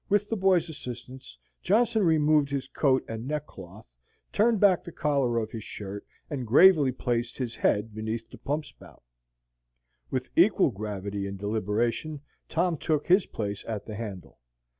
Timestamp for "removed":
2.03-2.49